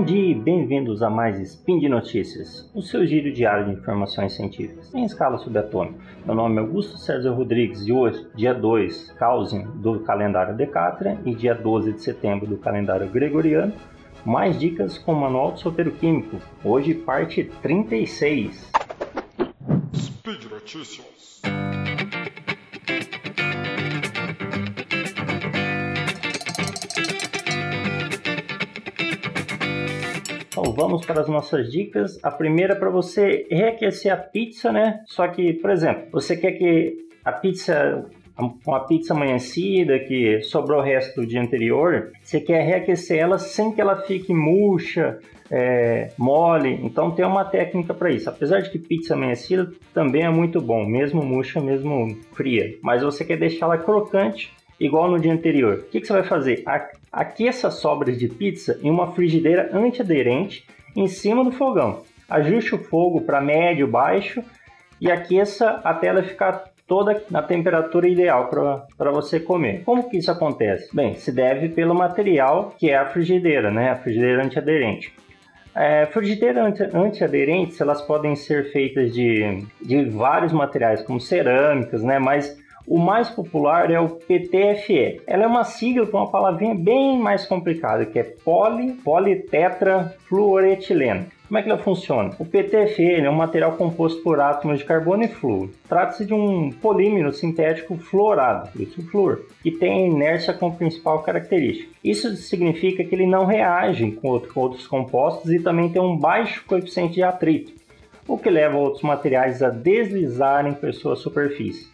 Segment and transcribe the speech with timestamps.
[0.00, 4.32] Bom dia e bem-vindos a mais Spin de Notícias, o seu giro diário de informações
[4.32, 5.98] científicas em escala subatômica.
[6.24, 11.34] Meu nome é Augusto César Rodrigues e hoje, dia 2, Causim, do calendário Decatria e
[11.34, 13.74] dia 12 de setembro do calendário Gregoriano,
[14.24, 18.72] mais dicas com o Manual de Solteiro Químico, hoje parte 36.
[19.94, 21.39] Speed Notícias.
[30.50, 32.18] Então vamos para as nossas dicas.
[32.24, 35.00] A primeira é para você reaquecer a pizza, né?
[35.06, 38.04] Só que, por exemplo, você quer que a pizza
[38.66, 43.70] uma pizza amanhecida que sobrou o resto do dia anterior, você quer reaquecer ela sem
[43.70, 45.18] que ela fique murcha,
[45.50, 46.80] é, mole.
[46.82, 48.28] Então tem uma técnica para isso.
[48.28, 52.78] Apesar de que pizza amanhecida também é muito bom, mesmo murcha, mesmo fria.
[52.82, 55.80] Mas você quer deixá-la crocante igual no dia anterior.
[55.80, 56.62] O que, que você vai fazer?
[57.12, 62.02] Aqueça sobras de pizza em uma frigideira antiaderente em cima do fogão.
[62.28, 64.42] Ajuste o fogo para médio, baixo
[65.00, 68.48] e aqueça até ela ficar toda na temperatura ideal
[68.96, 69.82] para você comer.
[69.84, 70.94] Como que isso acontece?
[70.94, 73.90] Bem, se deve pelo material que é a frigideira, né?
[73.90, 75.12] A frigideira antiaderente.
[75.74, 82.18] É, frigideiras antiaderentes elas podem ser feitas de, de vários materiais, como cerâmicas, né?
[82.18, 85.20] Mas o mais popular é o PTFE.
[85.26, 91.26] Ela é uma sigla com uma palavrinha bem mais complicada, que é poli, politetrafluoretileno.
[91.50, 92.30] Como é que ela funciona?
[92.38, 95.68] O PTFE é um material composto por átomos de carbono e flúor.
[95.88, 101.90] Trata-se de um polímero sintético fluorado, isso flúor, que tem inércia como principal característica.
[102.04, 107.14] Isso significa que ele não reage com outros compostos e também tem um baixo coeficiente
[107.14, 107.72] de atrito,
[108.28, 111.90] o que leva outros materiais a deslizarem por sua superfície.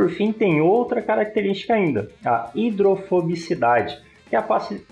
[0.00, 4.00] Por fim, tem outra característica ainda, a hidrofobicidade,
[4.30, 4.46] que é a,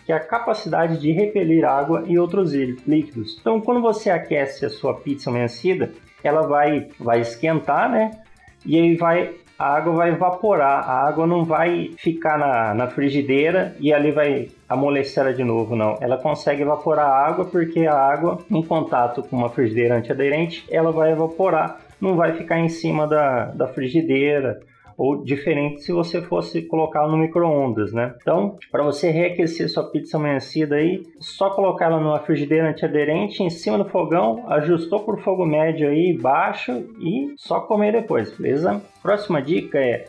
[0.06, 3.38] é capacidade de repelir água e outros líquidos.
[3.40, 5.92] Então, quando você aquece a sua pizza amanhecida,
[6.22, 8.10] ela vai, vai esquentar, né?
[8.66, 13.74] E aí vai a água vai evaporar, a água não vai ficar na, na frigideira
[13.80, 15.96] e ali vai amolecer ela de novo, não.
[16.02, 20.92] Ela consegue evaporar a água porque a água, em contato com uma frigideira antiaderente, ela
[20.92, 24.60] vai evaporar, não vai ficar em cima da, da frigideira
[24.98, 28.16] ou diferente se você fosse colocar no micro-ondas, né?
[28.20, 33.48] Então, para você reaquecer sua pizza amanhecida aí, só colocar ela numa frigideira antiaderente em
[33.48, 38.82] cima do fogão, ajustou por fogo médio aí, baixo e só comer depois, beleza?
[39.00, 40.06] Próxima dica é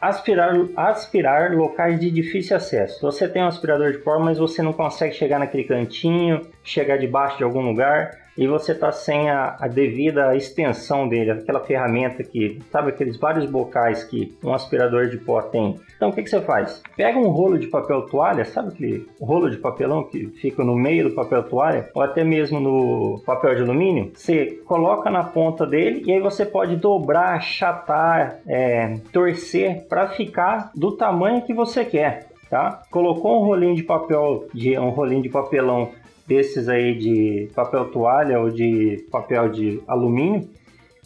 [0.00, 3.00] aspirar, aspirar locais de difícil acesso.
[3.02, 7.38] Você tem um aspirador de pó, mas você não consegue chegar naquele cantinho, chegar debaixo
[7.38, 12.60] de algum lugar e você está sem a, a, devida extensão dele, aquela ferramenta que,
[12.70, 15.78] sabe, aqueles vários bocais que um aspirador de pó tem.
[15.96, 16.82] Então o que, que você faz?
[16.96, 21.08] Pega um rolo de papel toalha, sabe aquele rolo de papelão que fica no meio
[21.08, 26.02] do papel toalha, ou até mesmo no papel de alumínio, você coloca na ponta dele
[26.06, 32.28] e aí você pode dobrar, achatar, é, torcer para ficar do tamanho que você quer.
[32.50, 32.82] Tá?
[32.90, 35.90] Colocou um rolinho de papel, de um rolinho de papelão
[36.26, 40.48] desses aí de papel toalha ou de papel de alumínio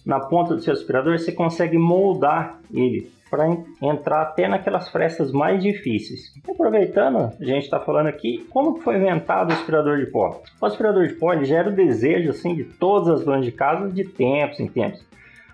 [0.06, 3.46] na ponta do seu aspirador, você consegue moldar ele para
[3.82, 6.32] entrar até naquelas frestas mais difíceis.
[6.48, 10.40] Aproveitando, a gente está falando aqui como foi inventado o aspirador de pó.
[10.60, 13.90] O aspirador de pó já era o desejo assim de todas as donas de casa
[13.90, 15.04] de tempos em tempos,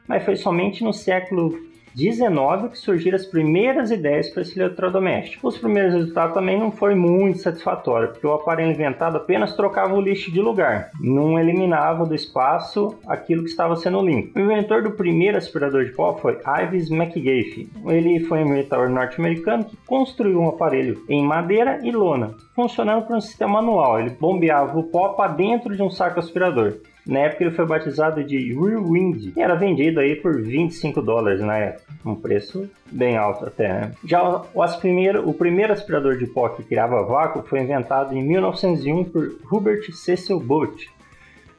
[0.06, 1.58] mas foi somente no século
[1.94, 5.46] 19 que surgiram as primeiras ideias para esse eletrodoméstico.
[5.46, 10.00] Os primeiros resultados também não foram muito satisfatórios, porque o aparelho inventado apenas trocava o
[10.00, 14.38] lixo de lugar, não eliminava do espaço aquilo que estava sendo limpo.
[14.38, 17.68] O inventor do primeiro aspirador de pó foi Ives McGaffey.
[17.86, 23.16] Ele foi um inventor norte-americano que construiu um aparelho em madeira e lona, funcionando por
[23.16, 24.00] um sistema manual.
[24.00, 26.74] Ele bombeava o pó para dentro de um saco aspirador.
[27.06, 31.56] Na época ele foi batizado de Whirlwind e era vendido aí por 25 dólares na
[31.56, 33.68] época, um preço bem alto até.
[33.68, 33.92] Né?
[34.04, 39.04] Já o, primeiro, o primeiro aspirador de pó que criava vácuo foi inventado em 1901
[39.04, 40.94] por Hubert Cecil Booth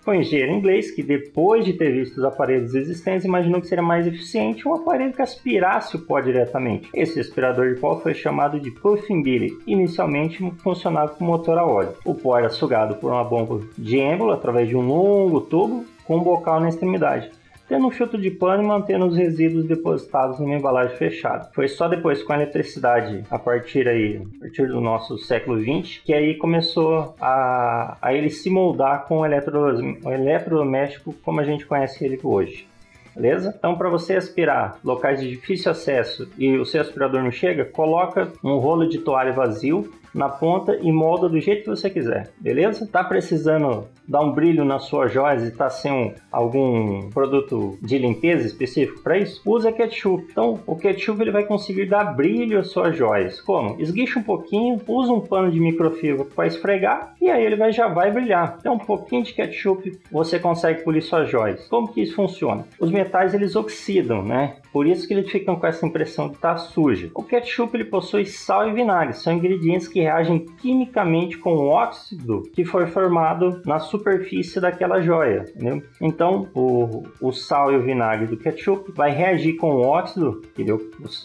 [0.06, 3.84] foi um engenheiro inglês que, depois de ter visto os aparelhos existentes, imaginou que seria
[3.84, 6.88] mais eficiente um aparelho que aspirasse o pó diretamente.
[6.94, 9.58] Esse aspirador de pó foi chamado de Puffing Billy.
[9.66, 11.96] Inicialmente funcionava com motor a óleo.
[12.06, 16.18] O pó era sugado por uma bomba de êmbolo através de um longo tubo com
[16.18, 17.32] um bocal na extremidade
[17.68, 21.50] tendo um filtro de pano e mantendo os resíduos depositados numa embalagem fechada.
[21.54, 26.04] Foi só depois com a eletricidade, a partir aí, a partir do nosso século 20,
[26.04, 29.60] que aí começou a, a ele se moldar com o, eletro,
[30.04, 32.68] o eletrodoméstico como a gente conhece ele hoje.
[33.16, 33.56] Beleza?
[33.58, 38.32] Então, para você aspirar locais de difícil acesso e o seu aspirador não chega, coloca
[38.44, 42.88] um rolo de toalha vazio na ponta e molda do jeito que você quiser, beleza?
[42.88, 47.98] Tá precisando dar um brilho nas suas joias e tá sem um, algum produto de
[47.98, 49.42] limpeza específico para isso?
[49.46, 50.26] Usa ketchup.
[50.32, 53.42] Então, o ketchup ele vai conseguir dar brilho às suas joias.
[53.42, 53.76] Como?
[53.80, 57.88] Esguicha um pouquinho, usa um pano de microfibra para esfregar e aí ele vai, já
[57.88, 58.58] vai brilhar.
[58.60, 61.68] Então, um pouquinho de ketchup você consegue polir suas joias.
[61.68, 62.66] Como que isso funciona?
[62.80, 64.58] Os metais eles oxidam, né?
[64.72, 67.10] Por isso que eles ficam com essa impressão de estar tá suja.
[67.14, 72.44] O ketchup ele possui sal e vinagre, são ingredientes que reagem quimicamente com o óxido
[72.54, 75.46] que foi formado na superfície daquela joia.
[75.56, 75.84] Entendeu?
[76.00, 80.80] Então, o, o sal e o vinagre do ketchup vai reagir com o óxido, entendeu?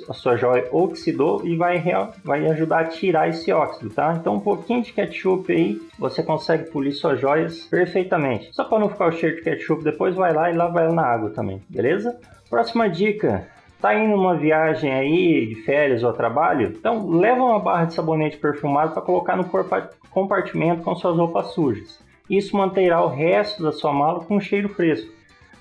[0.08, 1.82] a sua joia oxidou e vai,
[2.24, 4.16] vai ajudar a tirar esse óxido, tá?
[4.18, 8.50] Então, um pouquinho de ketchup aí, você consegue polir suas joias perfeitamente.
[8.52, 11.04] Só para não ficar o cheiro de ketchup, depois vai lá e lava ela na
[11.04, 12.18] água também, beleza?
[12.48, 13.46] Próxima dica,
[13.80, 16.74] Tá indo numa viagem aí de férias ou trabalho?
[16.78, 19.48] Então leva uma barra de sabonete perfumado para colocar no
[20.10, 21.98] compartimento com suas roupas sujas.
[22.28, 25.10] Isso manterá o resto da sua mala com um cheiro fresco.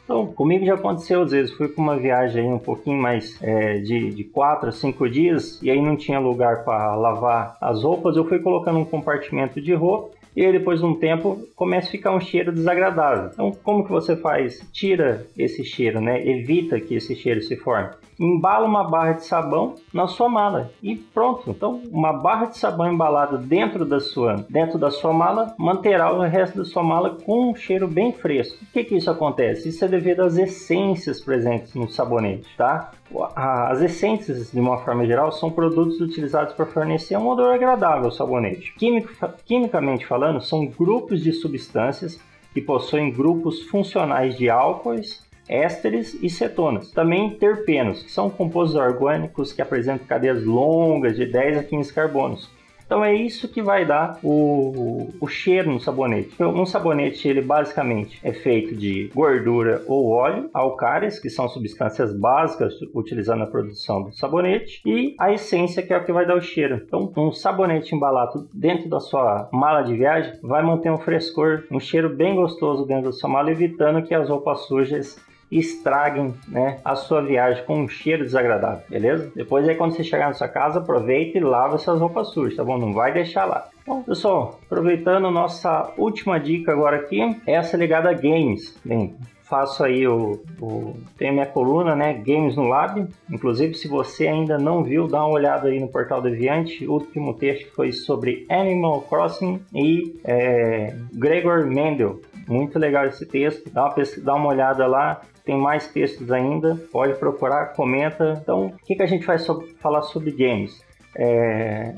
[0.04, 4.10] Então, comigo já aconteceu às vezes, fui para uma viagem um pouquinho mais é, de,
[4.10, 8.28] de 4 a 5 dias e aí não tinha lugar para lavar as roupas, eu
[8.28, 12.12] fui colocando um compartimento de roupa e aí depois de um tempo começa a ficar
[12.12, 13.30] um cheiro desagradável.
[13.32, 14.60] Então, como que você faz?
[14.74, 16.28] Tira esse cheiro, né?
[16.28, 17.90] Evita que esse cheiro se forme.
[18.20, 21.50] Embala uma barra de sabão na sua mala e pronto.
[21.50, 26.20] Então, uma barra de sabão embalada dentro da sua, dentro da sua mala manterá o
[26.22, 28.58] resto da sua mala com um cheiro bem fresco.
[28.58, 29.70] Por que que isso acontece?
[29.70, 32.92] Isso é devido às essências presentes no sabonete, tá?
[33.36, 38.12] As essências, de uma forma geral, são produtos utilizados para fornecer um odor agradável ao
[38.12, 38.74] sabonete.
[38.78, 39.10] Químico,
[39.46, 42.20] quimicamente falando, são grupos de substâncias
[42.54, 46.92] que possuem grupos funcionais de álcoois, ésteres e cetonas.
[46.92, 52.50] Também terpenos, que são compostos orgânicos que apresentam cadeias longas de 10 a 15 carbonos,
[52.90, 56.32] então é isso que vai dar o, o cheiro no sabonete.
[56.34, 62.12] Então, um sabonete, ele basicamente é feito de gordura ou óleo, alcárias, que são substâncias
[62.12, 66.36] básicas utilizadas na produção do sabonete, e a essência, que é o que vai dar
[66.36, 66.82] o cheiro.
[66.84, 71.80] Então, um sabonete embalado dentro da sua mala de viagem vai manter um frescor, um
[71.80, 75.16] cheiro bem gostoso dentro da sua mala, evitando que as roupas sujas
[75.52, 79.32] estraguem né, a sua viagem com um cheiro desagradável, beleza?
[79.36, 82.64] Depois aí quando você chegar na sua casa, aproveita e lava essas roupas sujas, tá
[82.64, 82.78] bom?
[82.78, 83.68] Não vai deixar lá.
[83.86, 88.78] Bom, pessoal, aproveitando nossa última dica agora aqui, essa ligada a games.
[88.86, 89.16] Bem,
[89.50, 93.08] faço aí o, o tenho minha coluna, né, Games no Lab.
[93.30, 96.86] Inclusive, se você ainda não viu, dá uma olhada aí no portal Deviante.
[96.86, 102.22] O último texto foi sobre Animal Crossing e é, Gregor Mendel.
[102.48, 103.70] Muito legal esse texto.
[103.72, 108.40] Dá uma, dá uma olhada lá tem mais textos ainda, pode procurar, comenta.
[108.40, 110.80] Então, o que, que a gente vai so falar sobre games?
[111.18, 111.96] É,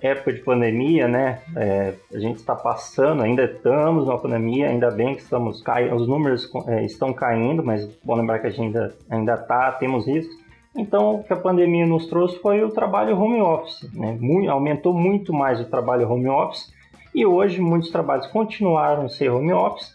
[0.00, 1.40] época de pandemia, né?
[1.54, 6.08] É, a gente está passando, ainda estamos na pandemia, ainda bem que estamos caindo, os
[6.08, 10.34] números é, estão caindo, mas bom lembrar que a gente ainda, ainda tá, temos riscos.
[10.74, 14.16] Então, o que a pandemia nos trouxe foi o trabalho home office, né?
[14.18, 16.72] Muito, aumentou muito mais o trabalho home office
[17.14, 19.94] e hoje muitos trabalhos continuaram a ser home office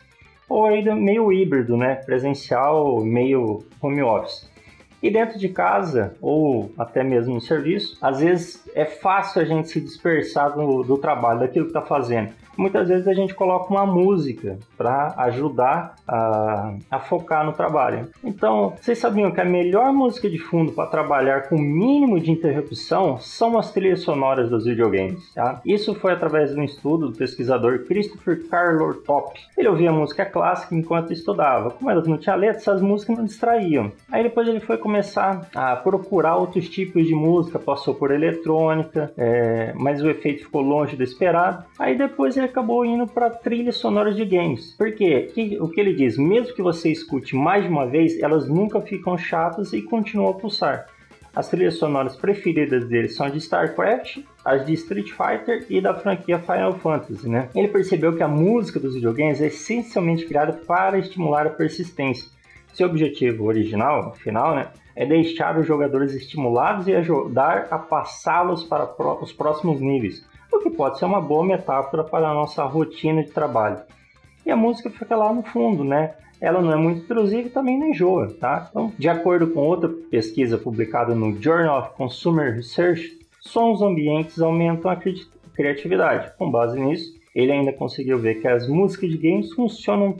[0.51, 1.95] ou ainda meio híbrido, né?
[1.95, 4.49] Presencial, meio home office.
[5.01, 9.69] E dentro de casa, ou até mesmo no serviço, às vezes é fácil a gente
[9.69, 13.85] se dispersar do, do trabalho, daquilo que está fazendo muitas vezes a gente coloca uma
[13.85, 18.09] música para ajudar a, a, focar no trabalho.
[18.23, 22.31] Então, vocês sabiam que a melhor música de fundo para trabalhar com o mínimo de
[22.31, 25.33] interrupção são as trilhas sonoras dos videogames.
[25.33, 25.61] Tá?
[25.65, 29.39] Isso foi através de um estudo do pesquisador Christopher Carlor Top.
[29.57, 31.71] Ele ouvia música clássica enquanto estudava.
[31.71, 33.91] Como elas não tinham letra, essas músicas não distraíam.
[34.11, 39.73] Aí depois ele foi começar a procurar outros tipos de música, passou por eletrônica, é,
[39.75, 41.63] mas o efeito ficou longe do esperado.
[41.77, 44.75] Aí depois ele acabou indo para trilhas sonoras de games.
[44.77, 45.29] Porque
[45.59, 49.17] o que ele diz, mesmo que você escute mais de uma vez, elas nunca ficam
[49.17, 50.87] chatas e continuam a pulsar.
[51.33, 56.39] As trilhas sonoras preferidas dele são de StarCraft, as de Street Fighter e da franquia
[56.39, 57.47] Final Fantasy, né?
[57.55, 62.27] Ele percebeu que a música dos videogames é essencialmente criada para estimular a persistência.
[62.73, 68.93] Seu objetivo original, final, né, é deixar os jogadores estimulados e ajudar a passá-los para
[69.21, 70.25] os próximos níveis,
[70.61, 73.81] que pode ser uma boa metáfora para a nossa rotina de trabalho.
[74.45, 76.15] E a música fica lá no fundo, né?
[76.39, 78.67] Ela não é muito intrusiva e também não enjoa, tá?
[78.69, 84.89] Então, de acordo com outra pesquisa publicada no Journal of Consumer Research, sons ambientes aumentam
[84.89, 85.15] a cri
[85.53, 86.31] criatividade.
[86.37, 90.15] Com base nisso, ele ainda conseguiu ver que as músicas de games funcionam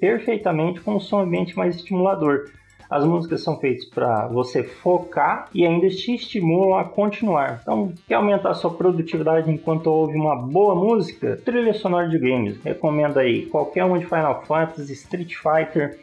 [0.00, 2.50] perfeitamente com um som ambiente mais estimulador,
[2.90, 7.60] As músicas são feitas para você focar e ainda te estimulam a continuar.
[7.62, 11.40] Então, quer aumentar sua produtividade enquanto ouve uma boa música?
[11.44, 12.56] Trilha sonora de games.
[12.62, 15.98] Recomendo aí qualquer um de Final Fantasy, Street Fighter,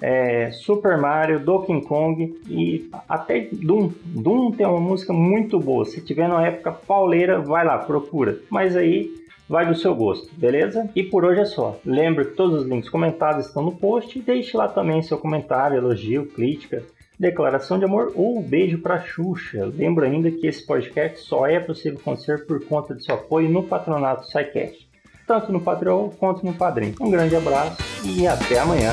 [0.00, 3.90] é, Super Mario, Donkey Kong e até Doom.
[4.04, 5.84] Doom tem uma música muito boa.
[5.84, 8.38] Se tiver na época pauleira, vai lá, procura.
[8.48, 9.19] Mas aí
[9.50, 10.88] vai do seu gosto, beleza?
[10.94, 11.76] E por hoje é só.
[11.84, 15.76] Lembre que todos os links comentados estão no post e deixe lá também seu comentário,
[15.76, 16.84] elogio, crítica,
[17.18, 19.66] declaração de amor ou beijo para Xuxa.
[19.66, 23.64] Lembro ainda que esse podcast só é possível acontecer por conta de seu apoio no
[23.64, 24.88] patronato SciCast,
[25.26, 26.94] tanto no Patreon quanto no Padrim.
[27.00, 27.76] Um grande abraço
[28.06, 28.92] e até amanhã.